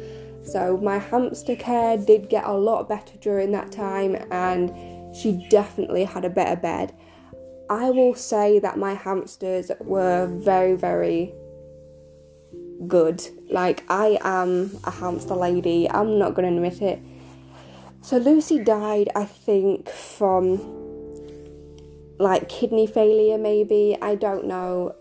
So 0.44 0.78
my 0.78 0.98
hamster 0.98 1.56
care 1.56 1.98
did 1.98 2.30
get 2.30 2.46
a 2.46 2.54
lot 2.54 2.88
better 2.88 3.18
during 3.20 3.52
that 3.52 3.72
time 3.72 4.16
and 4.32 4.72
she 5.16 5.46
definitely 5.50 6.06
had 6.06 6.24
a 6.26 6.30
better 6.30 6.56
bed. 6.60 6.94
I 7.70 7.90
will 7.90 8.16
say 8.16 8.60
that 8.60 8.78
my 8.78 8.94
hamsters 8.94 9.72
were 9.82 10.28
very, 10.28 10.76
very 10.76 11.34
good. 12.86 13.28
Like, 13.50 13.84
I 13.90 14.20
am 14.22 14.78
a 14.84 14.92
hamster 14.92 15.36
lady, 15.36 15.90
I'm 15.90 16.20
not 16.20 16.36
to 16.36 16.46
admit 16.46 16.82
it. 16.82 17.00
So, 18.02 18.18
Lucy 18.18 18.64
died, 18.64 19.10
I 19.16 19.26
think, 19.26 19.90
from 19.90 20.60
like 22.20 22.50
kidney 22.50 22.88
failure, 22.88 23.38
maybe, 23.38 23.98
I 24.02 24.16
don't 24.16 24.46
know. 24.46 24.96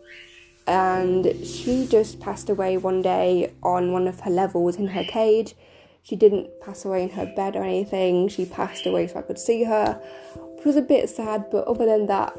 And 0.67 1.47
she 1.47 1.87
just 1.87 2.21
passed 2.21 2.51
away 2.51 2.77
one 2.77 3.03
day 3.03 3.55
on 3.63 3.93
one 3.93 4.09
of 4.09 4.21
her 4.21 4.31
levels 4.31 4.77
in 4.77 4.89
her 4.89 5.05
cage. 5.05 5.55
She 6.03 6.17
didn't 6.17 6.49
pass 6.61 6.85
away 6.85 7.05
in 7.05 7.11
her 7.11 7.27
bed 7.37 7.57
or 7.57 7.63
anything, 7.63 8.29
she 8.29 8.45
passed 8.45 8.87
away 8.87 9.07
so 9.07 9.19
I 9.19 9.23
could 9.23 9.39
see 9.39 9.65
her, 9.65 10.01
which 10.35 10.65
was 10.65 10.77
a 10.77 10.83
bit 10.83 11.09
sad, 11.09 11.47
but 11.51 11.67
other 11.67 11.87
than 11.87 12.07
that, 12.07 12.39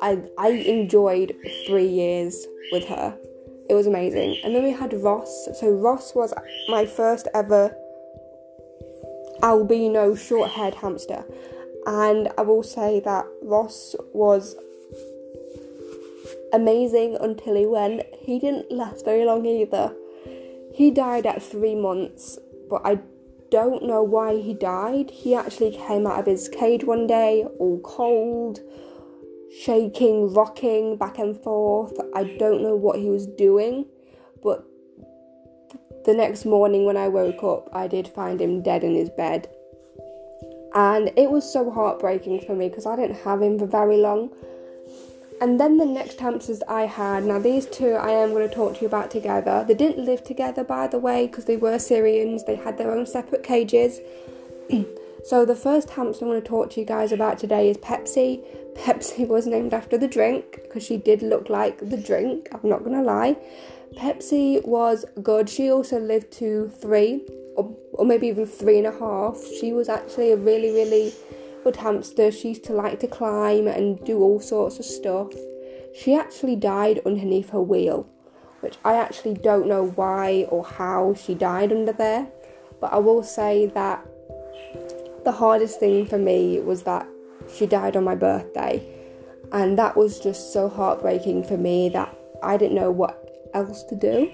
I 0.00 0.22
I 0.38 0.48
enjoyed 0.48 1.34
three 1.66 1.86
years 1.86 2.46
with 2.72 2.86
her. 2.88 3.16
It 3.68 3.74
was 3.74 3.86
amazing. 3.86 4.38
And 4.44 4.54
then 4.54 4.62
we 4.62 4.70
had 4.70 4.92
Ross. 4.92 5.48
So 5.58 5.70
Ross 5.70 6.14
was 6.14 6.32
my 6.68 6.84
first 6.86 7.28
ever 7.34 7.74
albino 9.42 10.14
short-haired 10.14 10.74
hamster. 10.74 11.24
And 11.86 12.30
I 12.38 12.42
will 12.42 12.62
say 12.62 13.00
that 13.00 13.26
Ross 13.42 13.94
was 14.12 14.56
amazing 16.52 17.16
until 17.20 17.56
he 17.56 17.66
went. 17.66 18.02
He 18.18 18.38
didn't 18.38 18.70
last 18.70 19.04
very 19.04 19.24
long 19.24 19.44
either. 19.44 19.94
He 20.72 20.90
died 20.90 21.26
at 21.26 21.42
three 21.42 21.74
months, 21.74 22.38
but 22.70 22.82
I 22.84 23.00
don't 23.50 23.84
know 23.84 24.02
why 24.02 24.40
he 24.40 24.54
died. 24.54 25.10
He 25.10 25.34
actually 25.34 25.76
came 25.76 26.06
out 26.06 26.18
of 26.20 26.26
his 26.26 26.48
cage 26.48 26.84
one 26.84 27.06
day 27.06 27.44
all 27.58 27.80
cold, 27.80 28.60
shaking, 29.62 30.32
rocking 30.34 30.96
back 30.96 31.18
and 31.18 31.36
forth. 31.42 31.92
I 32.14 32.24
don't 32.38 32.62
know 32.62 32.74
what 32.74 32.98
he 32.98 33.10
was 33.10 33.26
doing, 33.26 33.86
but 34.42 34.64
the 36.04 36.14
next 36.14 36.44
morning 36.44 36.84
when 36.84 36.96
I 36.96 37.08
woke 37.08 37.42
up, 37.42 37.68
I 37.72 37.86
did 37.86 38.08
find 38.08 38.40
him 38.40 38.62
dead 38.62 38.84
in 38.84 38.94
his 38.94 39.10
bed. 39.10 39.48
And 40.74 41.12
it 41.16 41.30
was 41.30 41.50
so 41.50 41.70
heartbreaking 41.70 42.40
for 42.40 42.54
me 42.54 42.68
because 42.68 42.84
I 42.84 42.96
didn't 42.96 43.22
have 43.22 43.40
him 43.40 43.58
for 43.58 43.66
very 43.66 43.96
long. 43.96 44.30
And 45.40 45.58
then 45.60 45.78
the 45.78 45.86
next 45.86 46.20
hamsters 46.20 46.62
I 46.68 46.82
had, 46.82 47.24
now 47.24 47.38
these 47.38 47.66
two 47.66 47.94
I 47.94 48.10
am 48.10 48.30
going 48.30 48.48
to 48.48 48.54
talk 48.54 48.74
to 48.74 48.80
you 48.82 48.86
about 48.86 49.10
together. 49.10 49.64
They 49.66 49.74
didn't 49.74 50.04
live 50.04 50.24
together, 50.24 50.64
by 50.64 50.86
the 50.86 50.98
way, 50.98 51.26
because 51.26 51.44
they 51.44 51.56
were 51.56 51.78
Syrians. 51.78 52.44
They 52.44 52.56
had 52.56 52.78
their 52.78 52.92
own 52.92 53.06
separate 53.06 53.42
cages. 53.42 54.00
so 55.24 55.44
the 55.44 55.56
first 55.56 55.90
hamster 55.90 56.24
I'm 56.24 56.30
going 56.30 56.42
to 56.42 56.48
talk 56.48 56.70
to 56.70 56.80
you 56.80 56.86
guys 56.86 57.12
about 57.12 57.38
today 57.38 57.70
is 57.70 57.76
Pepsi. 57.78 58.44
Pepsi 58.74 59.26
was 59.26 59.46
named 59.46 59.72
after 59.72 59.96
the 59.96 60.08
drink 60.08 60.60
because 60.62 60.84
she 60.84 60.96
did 60.96 61.22
look 61.22 61.48
like 61.48 61.78
the 61.78 61.96
drink, 61.96 62.48
I'm 62.52 62.68
not 62.68 62.82
gonna 62.82 63.02
lie. 63.02 63.36
Pepsi 63.96 64.66
was 64.66 65.04
good. 65.22 65.48
She 65.48 65.70
also 65.70 66.00
lived 66.00 66.32
to 66.34 66.68
three, 66.68 67.24
or, 67.56 67.74
or 67.92 68.04
maybe 68.04 68.26
even 68.26 68.46
three 68.46 68.78
and 68.78 68.86
a 68.86 68.98
half. 68.98 69.40
She 69.60 69.72
was 69.72 69.88
actually 69.88 70.32
a 70.32 70.36
really, 70.36 70.72
really 70.72 71.12
good 71.62 71.76
hamster. 71.76 72.32
She 72.32 72.48
used 72.48 72.64
to 72.64 72.72
like 72.72 72.98
to 73.00 73.06
climb 73.06 73.68
and 73.68 74.04
do 74.04 74.18
all 74.18 74.40
sorts 74.40 74.78
of 74.78 74.84
stuff. 74.84 75.32
She 75.94 76.14
actually 76.14 76.56
died 76.56 77.00
underneath 77.06 77.50
her 77.50 77.62
wheel, 77.62 78.08
which 78.60 78.76
I 78.84 78.96
actually 78.96 79.34
don't 79.34 79.68
know 79.68 79.86
why 79.86 80.46
or 80.50 80.64
how 80.64 81.14
she 81.14 81.34
died 81.34 81.72
under 81.72 81.92
there. 81.92 82.26
But 82.80 82.92
I 82.92 82.98
will 82.98 83.22
say 83.22 83.66
that 83.66 84.04
the 85.24 85.32
hardest 85.32 85.80
thing 85.80 86.06
for 86.06 86.18
me 86.18 86.60
was 86.60 86.82
that 86.84 87.06
she 87.52 87.66
died 87.66 87.96
on 87.96 88.04
my 88.04 88.14
birthday. 88.14 88.86
And 89.52 89.78
that 89.78 89.96
was 89.96 90.18
just 90.18 90.52
so 90.52 90.68
heartbreaking 90.68 91.44
for 91.44 91.56
me 91.56 91.88
that 91.90 92.16
I 92.42 92.56
didn't 92.56 92.74
know 92.74 92.90
what 92.90 93.48
else 93.54 93.84
to 93.84 93.94
do. 93.94 94.32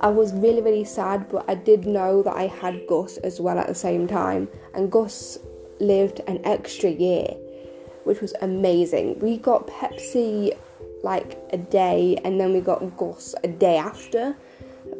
I 0.00 0.08
was 0.08 0.32
really, 0.32 0.62
really 0.62 0.84
sad, 0.84 1.28
but 1.28 1.44
I 1.48 1.54
did 1.54 1.86
know 1.86 2.22
that 2.22 2.34
I 2.34 2.46
had 2.46 2.86
Gus 2.86 3.16
as 3.18 3.40
well 3.40 3.58
at 3.58 3.66
the 3.66 3.74
same 3.74 4.06
time. 4.06 4.48
And 4.74 4.90
Gus 4.90 5.38
lived 5.80 6.20
an 6.26 6.40
extra 6.44 6.90
year, 6.90 7.28
which 8.04 8.20
was 8.20 8.34
amazing. 8.40 9.18
We 9.18 9.38
got 9.38 9.66
Pepsi 9.66 10.56
like 11.02 11.38
a 11.52 11.58
day, 11.58 12.18
and 12.24 12.40
then 12.40 12.52
we 12.52 12.60
got 12.60 12.96
Gus 12.96 13.34
a 13.44 13.48
day 13.48 13.76
after, 13.76 14.36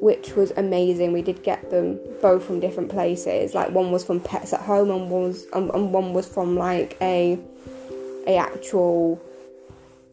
which 0.01 0.35
was 0.35 0.53
amazing. 0.57 1.13
We 1.13 1.23
did 1.23 1.43
get 1.43 1.71
them 1.71 1.99
both 2.21 2.45
from 2.45 2.61
different 2.61 2.91
places. 2.91 3.55
Like 3.55 3.71
one 3.71 3.91
was 3.93 4.05
from 4.05 4.21
Pets 4.21 4.53
at 4.53 4.61
Home, 4.61 4.91
and 4.91 5.11
one 5.11 5.25
was 5.25 5.47
and, 5.53 5.71
and 5.71 5.93
one 5.93 6.13
was 6.13 6.27
from 6.27 6.57
like 6.57 6.97
a 7.01 7.39
a 8.27 8.37
actual. 8.37 9.21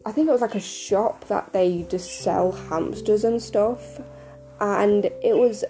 I 0.06 0.12
think 0.12 0.28
it 0.28 0.32
was 0.32 0.42
like 0.42 0.54
a 0.54 0.60
shop 0.60 1.28
that 1.28 1.52
they 1.52 1.86
just 1.88 2.20
sell 2.20 2.52
hamsters 2.52 3.24
and 3.24 3.40
stuff, 3.40 4.00
and 4.60 5.06
it 5.22 5.36
was 5.36 5.64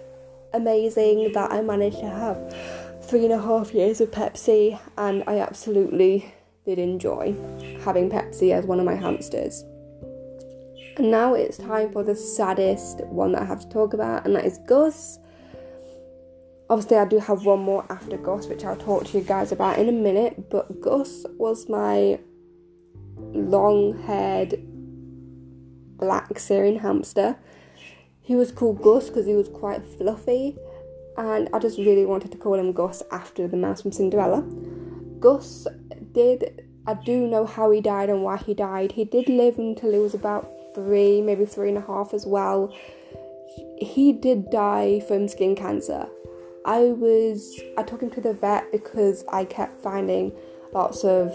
amazing 0.52 1.32
that 1.32 1.52
I 1.52 1.60
managed 1.62 2.00
to 2.00 2.08
have 2.08 2.54
three 3.02 3.24
and 3.24 3.32
a 3.32 3.40
half 3.40 3.74
years 3.74 4.00
of 4.00 4.10
Pepsi, 4.10 4.78
and 4.96 5.22
I 5.26 5.38
absolutely 5.38 6.32
did 6.64 6.78
enjoy 6.78 7.34
having 7.84 8.10
Pepsi 8.10 8.52
as 8.52 8.64
one 8.64 8.80
of 8.80 8.86
my 8.86 8.94
hamsters. 8.94 9.64
And 10.96 11.10
now 11.10 11.34
it's 11.34 11.56
time 11.58 11.90
for 11.90 12.04
the 12.04 12.14
saddest 12.14 13.04
one 13.06 13.32
that 13.32 13.42
I 13.42 13.44
have 13.46 13.60
to 13.60 13.68
talk 13.68 13.94
about, 13.94 14.24
and 14.24 14.36
that 14.36 14.44
is 14.44 14.58
Gus. 14.66 15.18
Obviously, 16.70 16.96
I 16.96 17.04
do 17.04 17.18
have 17.18 17.44
one 17.44 17.60
more 17.60 17.84
after 17.90 18.16
Gus, 18.16 18.46
which 18.46 18.64
I'll 18.64 18.76
talk 18.76 19.06
to 19.06 19.18
you 19.18 19.24
guys 19.24 19.50
about 19.50 19.78
in 19.78 19.88
a 19.88 19.92
minute. 19.92 20.50
But 20.50 20.80
Gus 20.80 21.26
was 21.36 21.68
my 21.68 22.20
long 23.16 24.00
haired 24.06 24.54
black 25.98 26.38
Syrian 26.38 26.78
hamster. 26.78 27.36
He 28.20 28.36
was 28.36 28.52
called 28.52 28.80
Gus 28.80 29.08
because 29.08 29.26
he 29.26 29.34
was 29.34 29.48
quite 29.48 29.84
fluffy, 29.98 30.56
and 31.18 31.48
I 31.52 31.58
just 31.58 31.76
really 31.78 32.06
wanted 32.06 32.30
to 32.32 32.38
call 32.38 32.54
him 32.54 32.72
Gus 32.72 33.02
after 33.10 33.48
the 33.48 33.56
mouse 33.56 33.82
from 33.82 33.92
Cinderella. 33.92 34.42
Gus 35.18 35.66
did, 36.12 36.64
I 36.86 36.94
do 36.94 37.26
know 37.26 37.46
how 37.46 37.70
he 37.70 37.80
died 37.80 38.08
and 38.10 38.22
why 38.22 38.36
he 38.36 38.54
died. 38.54 38.92
He 38.92 39.04
did 39.04 39.28
live 39.28 39.58
until 39.58 39.92
he 39.92 39.98
was 39.98 40.14
about 40.14 40.50
three, 40.74 41.20
maybe 41.20 41.44
three 41.44 41.68
and 41.68 41.78
a 41.78 41.80
half 41.80 42.14
as 42.14 42.26
well. 42.26 42.74
He 43.78 44.12
did 44.12 44.50
die 44.50 45.00
from 45.00 45.28
skin 45.28 45.54
cancer. 45.54 46.06
I 46.64 46.80
was 46.84 47.60
I 47.76 47.82
took 47.82 48.02
him 48.02 48.10
to 48.10 48.20
the 48.20 48.32
vet 48.32 48.70
because 48.72 49.24
I 49.28 49.44
kept 49.44 49.80
finding 49.82 50.32
lots 50.72 51.04
of 51.04 51.32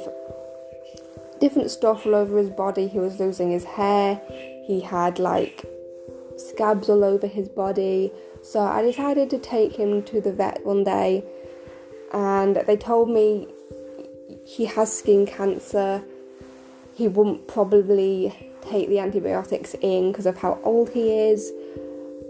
different 1.40 1.72
stuff 1.72 2.06
all 2.06 2.16
over 2.16 2.38
his 2.38 2.50
body. 2.50 2.88
He 2.88 3.00
was 3.00 3.20
losing 3.20 3.52
his 3.52 3.64
hair. 3.64 4.22
He 4.66 4.82
had 4.82 5.20
like 5.20 5.66
scabs 6.38 6.90
all 6.90 7.04
over 7.04 7.28
his 7.28 7.48
body. 7.50 8.12
So 8.42 8.62
I 8.62 8.82
decided 8.82 9.30
to 9.32 9.38
take 9.38 9.76
him 9.76 10.04
to 10.04 10.22
the 10.22 10.34
vet 10.34 10.66
one 10.66 10.84
day 10.84 11.24
and 12.14 12.56
they 12.66 12.78
told 12.78 13.10
me 13.10 13.48
he 14.46 14.66
has 14.66 14.92
skin 14.92 15.28
cancer 15.28 16.04
he 17.00 17.08
wouldn't 17.08 17.48
probably 17.48 18.49
take 18.62 18.90
the 18.90 19.00
antibiotics 19.00 19.76
in 19.82 20.12
because 20.12 20.26
of 20.26 20.38
how 20.38 20.60
old 20.64 20.90
he 20.90 21.12
is. 21.12 21.52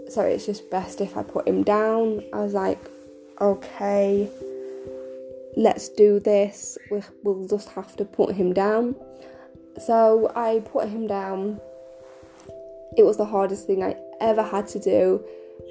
So 0.08 0.22
it's 0.22 0.46
just 0.46 0.70
best 0.70 1.00
if 1.00 1.16
I 1.16 1.22
put 1.22 1.46
him 1.46 1.62
down. 1.62 2.24
I 2.32 2.40
was 2.40 2.54
like, 2.54 2.80
okay, 3.40 4.28
let's 5.56 5.88
do 5.88 6.20
this. 6.20 6.76
We'll 7.22 7.46
just 7.46 7.68
have 7.70 7.96
to 7.96 8.04
put 8.04 8.34
him 8.34 8.52
down. 8.52 8.96
So 9.78 10.30
I 10.34 10.60
put 10.64 10.88
him 10.88 11.06
down. 11.06 11.60
It 12.96 13.04
was 13.04 13.16
the 13.16 13.24
hardest 13.24 13.66
thing 13.66 13.82
I 13.82 13.96
ever 14.20 14.42
had 14.42 14.66
to 14.68 14.78
do, 14.80 15.24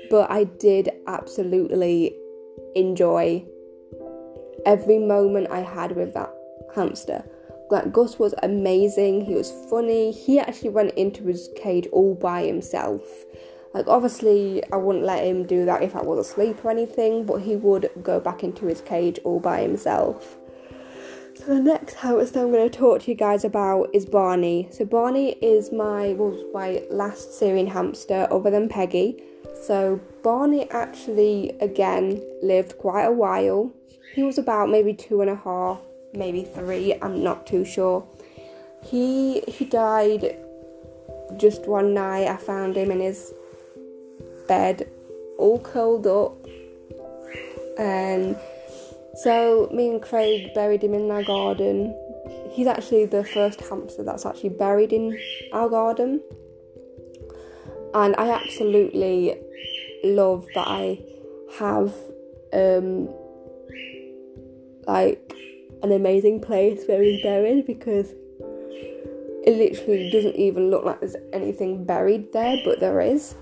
but 0.10 0.32
I 0.32 0.46
did 0.46 0.90
absolutely 1.08 2.16
enjoy 2.76 3.46
every 4.66 5.00
moment 5.00 5.48
I 5.52 5.60
had 5.60 5.96
with 5.96 6.14
that 6.14 6.34
hamster. 6.74 7.24
Like 7.70 7.94
Gus 7.94 8.18
was 8.18 8.34
amazing, 8.42 9.26
he 9.26 9.36
was 9.36 9.52
funny, 9.70 10.12
he 10.12 10.40
actually 10.40 10.70
went 10.70 10.94
into 10.96 11.26
his 11.26 11.50
cage 11.56 11.88
all 11.92 12.16
by 12.16 12.44
himself. 12.44 13.04
Like 13.74 13.88
obviously 13.88 14.64
I 14.72 14.78
wouldn't 14.78 15.06
let 15.06 15.24
him 15.24 15.46
do 15.46 15.66
that 15.66 15.84
if 15.84 15.96
I 15.96 16.02
was 16.02 16.28
asleep 16.28 16.66
or 16.66 16.72
anything, 16.72 17.26
but 17.26 17.42
he 17.42 17.56
would 17.56 17.92
go 18.02 18.20
back 18.20 18.44
into 18.44 18.66
his 18.66 18.82
cage 18.82 19.20
all 19.24 19.40
by 19.40 19.62
himself. 19.62 20.38
So 21.36 21.46
the 21.46 21.60
next 21.62 21.94
hamster 21.94 22.42
I'm 22.42 22.52
going 22.52 22.70
to 22.70 22.78
talk 22.78 23.04
to 23.04 23.12
you 23.12 23.16
guys 23.16 23.46
about 23.46 23.90
is 23.94 24.06
Barney. 24.06 24.68
So 24.72 24.84
Barney 24.84 25.34
is 25.42 25.72
my 25.72 26.14
was 26.14 26.44
my 26.54 26.84
last 26.90 27.38
Syrian 27.38 27.68
hamster 27.68 28.28
other 28.30 28.50
than 28.50 28.68
Peggy. 28.68 29.24
So 29.64 30.02
Barney 30.22 30.70
actually 30.72 31.56
again 31.62 32.22
lived 32.42 32.78
quite 32.78 33.06
a 33.06 33.12
while. 33.12 33.72
He 34.16 34.24
was 34.24 34.38
about 34.38 34.70
maybe 34.70 34.94
two 34.94 35.22
and 35.22 35.30
a 35.30 35.36
half, 35.36 35.80
maybe 36.14 36.44
three. 36.44 36.96
I'm 37.02 37.24
not 37.24 37.48
too 37.48 37.66
sure. 37.66 38.06
He 38.84 39.42
he 39.42 39.66
died 39.66 40.38
just 41.38 41.68
one 41.68 41.94
night. 41.94 42.28
I 42.28 42.38
found 42.38 42.76
him 42.76 42.92
in 42.92 43.00
his 43.00 43.34
bed, 44.48 44.90
all 45.38 45.60
curled 45.60 46.08
up, 46.08 46.38
and 47.78 48.38
so 49.16 49.70
me 49.74 49.90
and 49.90 50.02
Craig 50.02 50.54
buried 50.54 50.84
him 50.84 50.94
in 50.94 51.12
our 51.12 51.24
garden. 51.24 51.96
He's 52.52 52.68
actually 52.68 53.06
the 53.06 53.24
first 53.24 53.62
hamster 53.62 54.04
that's 54.04 54.26
actually 54.26 54.50
buried 54.50 54.94
in 54.94 55.20
our 55.54 55.70
garden, 55.70 56.22
and 57.94 58.16
I 58.18 58.32
absolutely 58.32 59.38
love 60.04 60.48
that 60.56 60.68
I 60.68 61.00
have 61.58 61.94
um, 62.54 63.10
like 64.88 65.36
an 65.84 65.92
amazing 65.92 66.42
place 66.42 66.84
where 66.88 67.02
he's 67.02 67.22
buried 67.22 67.66
because 67.66 68.14
it 69.44 69.58
literally 69.58 70.10
doesn't 70.12 70.36
even 70.36 70.70
look 70.70 70.84
like 70.84 71.00
there's 71.00 71.16
anything 71.34 71.86
buried 71.86 72.32
there, 72.34 72.58
but 72.66 72.80
there 72.80 73.02
is. 73.02 73.36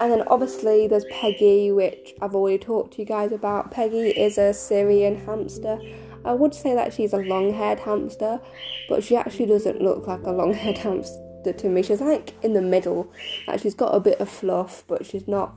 And 0.00 0.10
then 0.10 0.22
obviously 0.28 0.86
there's 0.86 1.04
Peggy, 1.10 1.72
which 1.72 2.14
I've 2.22 2.34
already 2.34 2.58
talked 2.58 2.94
to 2.94 3.02
you 3.02 3.06
guys 3.06 3.32
about. 3.32 3.70
Peggy 3.70 4.10
is 4.10 4.38
a 4.38 4.54
Syrian 4.54 5.16
hamster. 5.26 5.78
I 6.24 6.32
would 6.32 6.54
say 6.54 6.74
that 6.74 6.94
she's 6.94 7.12
a 7.12 7.18
long 7.18 7.52
haired 7.52 7.80
hamster, 7.80 8.40
but 8.88 9.02
she 9.02 9.16
actually 9.16 9.46
doesn't 9.46 9.82
look 9.82 10.06
like 10.06 10.22
a 10.24 10.30
long 10.30 10.54
haired 10.54 10.78
hamster 10.86 11.52
to 11.52 11.68
me. 11.68 11.82
She's 11.82 12.00
like 12.00 12.32
in 12.42 12.54
the 12.54 12.62
middle. 12.62 13.12
Like 13.46 13.60
she's 13.60 13.74
got 13.74 13.94
a 13.94 14.00
bit 14.00 14.20
of 14.20 14.28
fluff, 14.28 14.84
but 14.86 15.04
she's 15.04 15.26
not. 15.28 15.54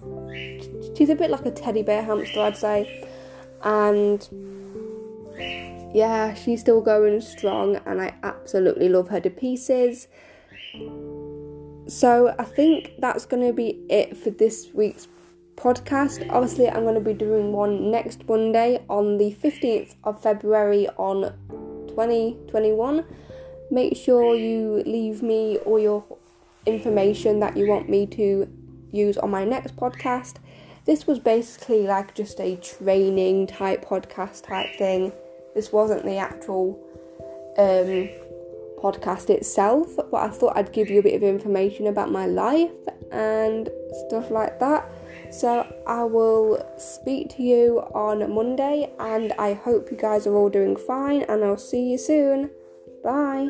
She's 0.97 1.09
a 1.09 1.15
bit 1.15 1.29
like 1.29 1.45
a 1.45 1.51
teddy 1.51 1.83
bear 1.83 2.03
hamster, 2.03 2.41
I'd 2.41 2.57
say. 2.57 3.07
And 3.63 4.21
yeah, 5.93 6.33
she's 6.33 6.62
still 6.62 6.81
going 6.81 7.21
strong, 7.21 7.77
and 7.85 8.01
I 8.01 8.15
absolutely 8.23 8.89
love 8.89 9.09
her 9.09 9.19
to 9.19 9.29
pieces. 9.29 10.07
So 11.88 12.33
I 12.39 12.43
think 12.43 12.93
that's 13.00 13.25
going 13.25 13.45
to 13.45 13.53
be 13.53 13.85
it 13.89 14.17
for 14.17 14.31
this 14.31 14.69
week's 14.73 15.07
podcast. 15.55 16.27
Obviously, 16.29 16.67
I'm 16.67 16.83
going 16.83 16.95
to 16.95 17.01
be 17.01 17.13
doing 17.13 17.51
one 17.51 17.91
next 17.91 18.27
Monday 18.27 18.83
on 18.89 19.17
the 19.17 19.35
15th 19.35 19.95
of 20.03 20.21
February 20.21 20.88
on 20.97 21.33
2021. 21.89 23.05
Make 23.69 23.95
sure 23.95 24.35
you 24.35 24.82
leave 24.86 25.21
me 25.21 25.58
all 25.58 25.79
your 25.79 26.03
information 26.65 27.39
that 27.39 27.56
you 27.56 27.67
want 27.67 27.89
me 27.89 28.08
to 28.08 28.47
use 28.91 29.17
on 29.17 29.29
my 29.29 29.43
next 29.43 29.75
podcast. 29.75 30.38
This 30.86 31.06
was 31.06 31.19
basically 31.19 31.86
like 31.86 32.15
just 32.15 32.39
a 32.39 32.56
training 32.58 33.47
type 33.47 33.86
podcast 33.86 34.47
type 34.47 34.75
thing. 34.77 35.12
This 35.56 35.72
wasn't 35.72 36.04
the 36.06 36.18
actual 36.18 36.80
um, 37.58 38.10
podcast 38.82 39.30
itself, 39.30 39.96
but 39.96 40.18
I 40.18 40.30
thought 40.30 40.58
I'd 40.58 40.74
give 40.74 40.89
you 40.89 41.00
a 41.00 41.04
bit 41.04 41.16
of 41.16 41.24
information 41.24 41.88
about 41.88 42.12
my 42.12 42.26
life 42.26 42.72
and 43.12 43.70
stuff 44.08 44.32
like 44.32 44.60
that. 44.60 44.89
So 45.32 45.66
I 45.88 46.04
will 46.04 46.63
speak 46.78 47.30
to 47.38 47.44
you 47.44 47.80
on 47.94 48.34
Monday, 48.34 48.92
and 49.00 49.34
I 49.34 49.54
hope 49.54 49.89
you 49.89 49.98
guys 49.98 50.28
are 50.28 50.36
all 50.36 50.50
doing 50.50 50.76
fine, 50.76 51.24
and 51.24 51.44
I'll 51.44 51.58
see 51.58 51.92
you 51.92 51.98
soon. 51.98 52.52
Bye. 53.04 53.50